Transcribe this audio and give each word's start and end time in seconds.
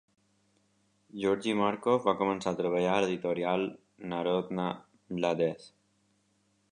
Georgi 1.23 1.51
Markov 1.59 2.07
va 2.09 2.15
començar 2.21 2.53
a 2.55 2.59
treballar 2.61 2.95
a 2.95 3.03
l'editorial 3.03 3.67
Narodna 4.15 4.69
Mladezh. 5.19 5.69